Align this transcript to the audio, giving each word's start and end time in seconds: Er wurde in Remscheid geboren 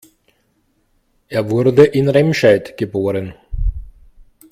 Er 1.27 1.51
wurde 1.51 1.85
in 1.85 2.09
Remscheid 2.09 2.75
geboren 2.75 3.35